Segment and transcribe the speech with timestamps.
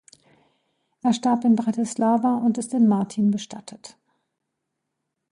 [1.03, 3.99] Er starb in Bratislava und ist in Martin bestattet.